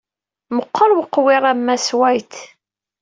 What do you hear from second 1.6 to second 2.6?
Mass White.